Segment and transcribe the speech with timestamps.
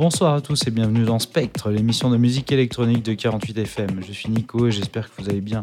[0.00, 4.02] Bonsoir à tous et bienvenue dans Spectre, l'émission de musique électronique de 48FM.
[4.02, 5.60] Je suis Nico et j'espère que vous allez bien.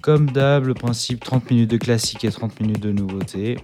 [0.00, 3.58] Comme d'hab, le principe 30 minutes de classique et 30 minutes de nouveautés.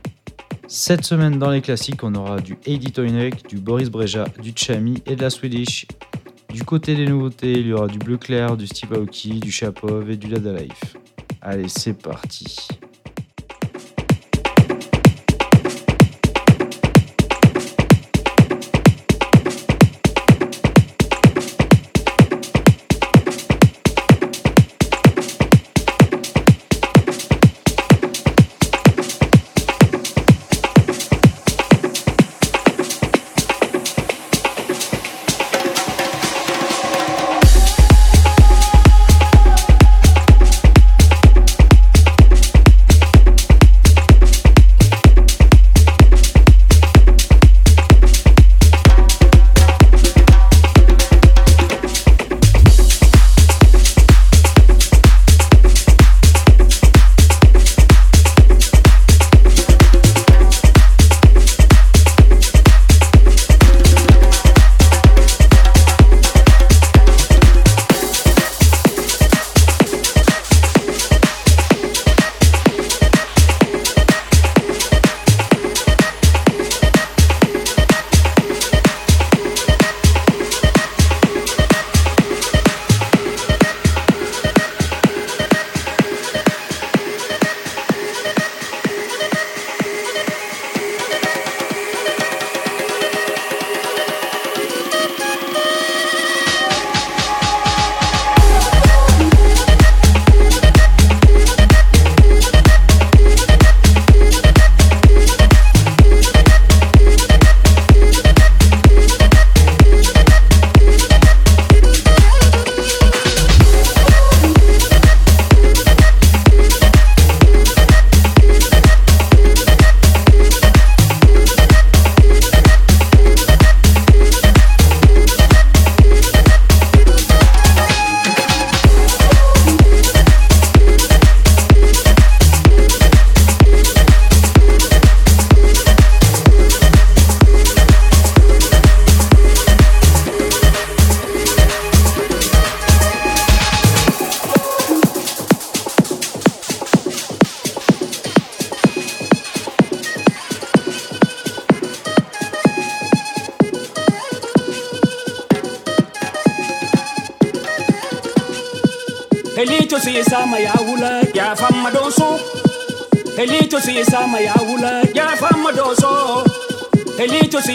[0.69, 5.03] Cette semaine dans les classiques, on aura du Heidi Toinek, du Boris Breja, du Chami
[5.07, 5.89] et de la Swedish.
[6.55, 9.07] Du côté des nouveautés, il y aura du Bleu Clair, du Steve
[9.41, 10.97] du Chapov et du Lada Life.
[11.43, 12.69] Allez, c'est parti.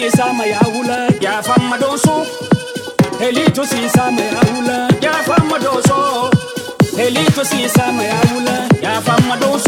[0.02, 0.92] ሲሳማ ያውለ
[1.24, 2.06] ያፋማ ዶንሶ
[3.22, 4.70] ሄሊቱ ሲሳማ ያውለ
[5.06, 5.90] ያፋማ ዶንሶ
[7.00, 8.48] ሄሊቱ ሲሳማ ያውለ
[8.86, 9.68] ያፋማ ዶንሶ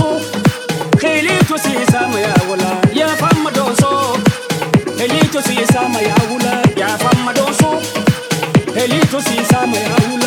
[1.04, 2.64] ሄሊቱ ሲሳማ ያውለ
[3.02, 3.84] ያፋማ ዶንሶ
[5.02, 6.48] ሄሊቱ ሲሳማ ያውለ
[6.82, 7.62] ያፋማ ዶንሶ
[8.80, 10.26] ሄሊቱ ሲሳማ ያውለ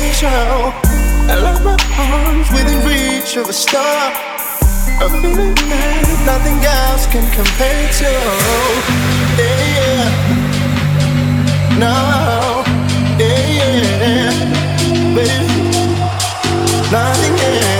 [0.00, 0.72] angel.
[1.32, 4.12] I love my arms within reach of a star.
[5.02, 8.12] A feeling that nothing else can compare to.
[9.40, 9.76] Yeah.
[9.76, 10.04] yeah,
[11.82, 12.64] No.
[13.18, 15.14] yeah, Yeah.
[15.14, 15.48] Baby.
[16.90, 17.79] Nothing else.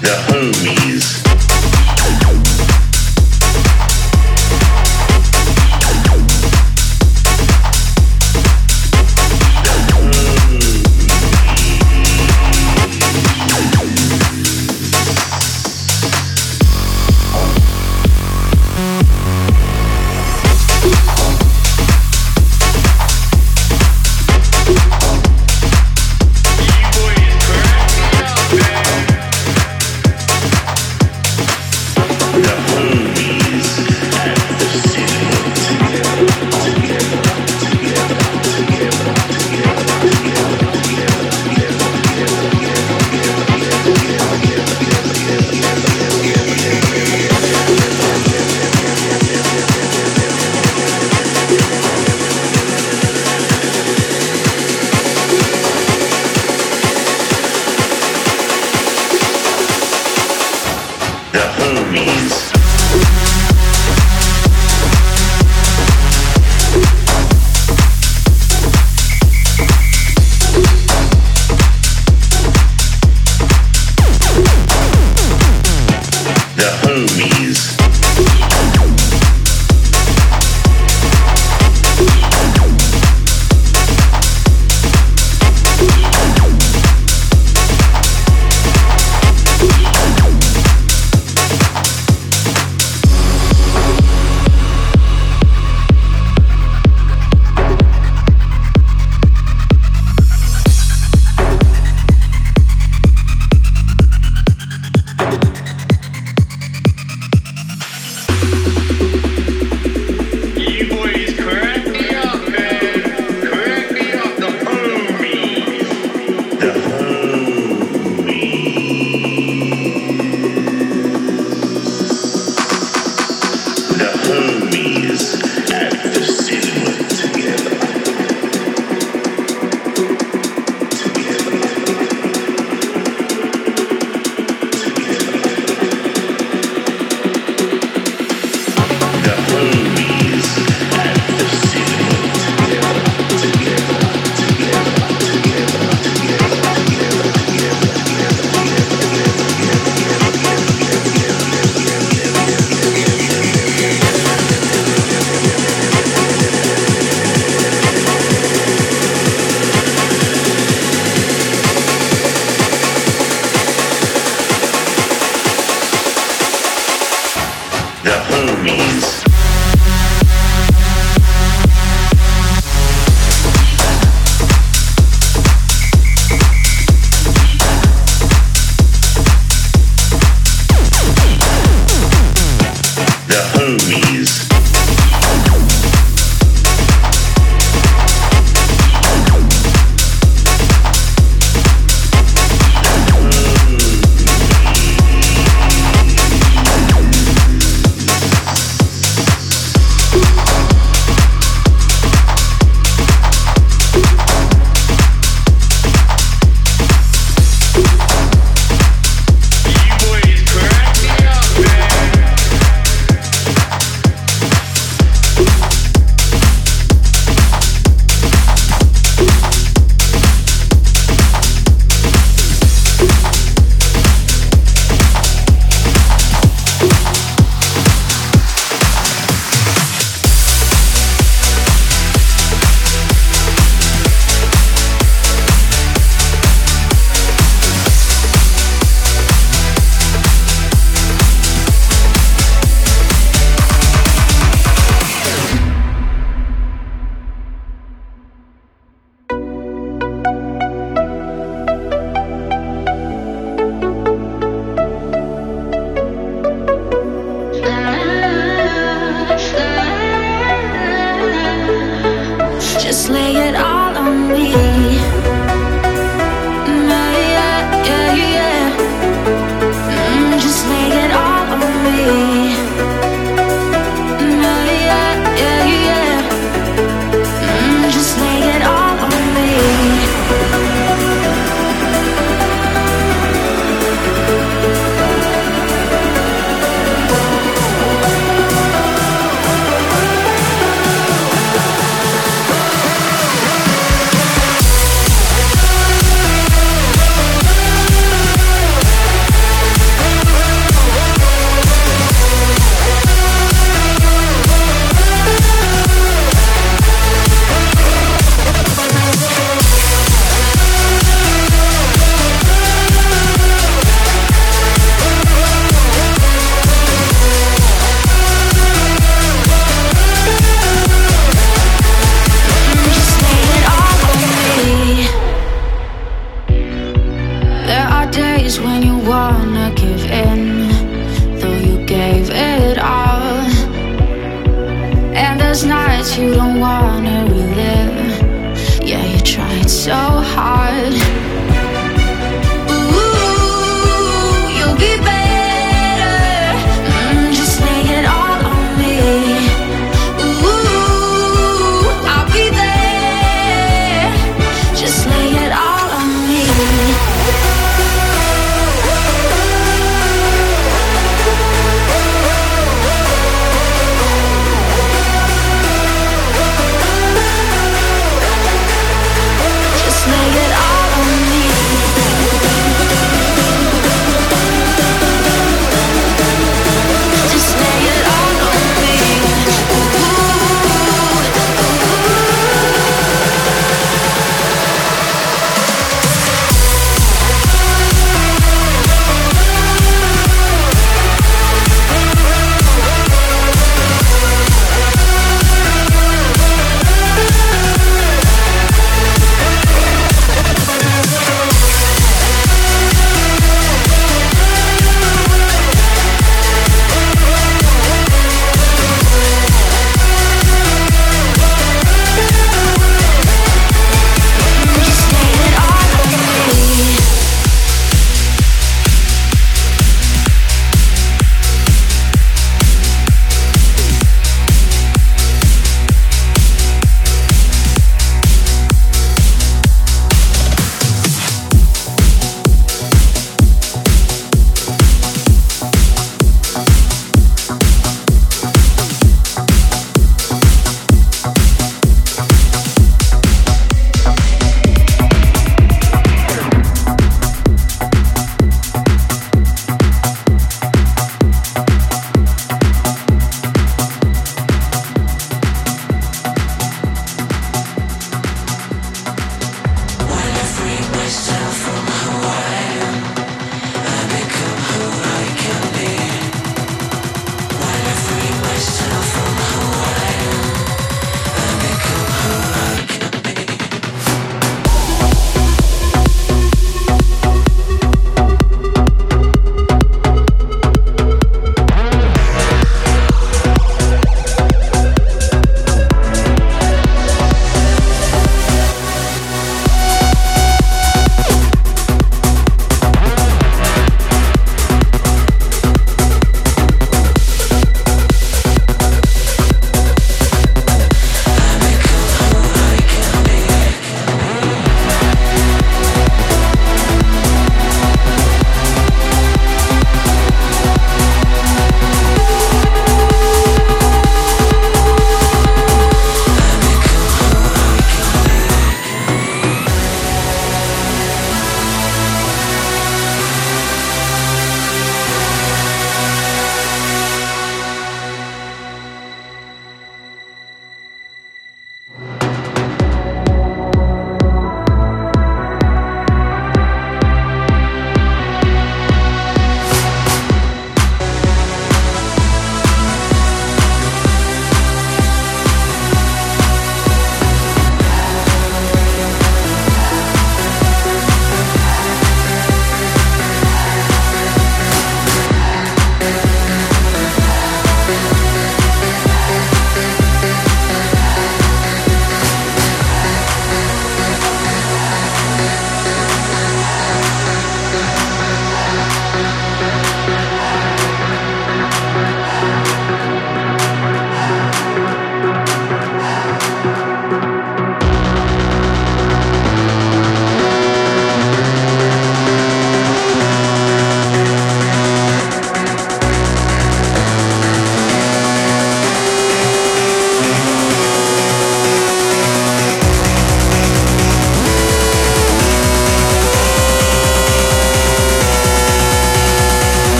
[0.00, 1.27] the homies.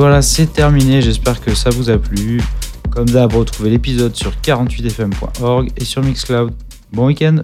[0.00, 1.02] Voilà, c'est terminé.
[1.02, 2.40] J'espère que ça vous a plu.
[2.90, 6.54] Comme d'hab, retrouvez l'épisode sur 48fm.org et sur Mixcloud.
[6.90, 7.42] Bon week-end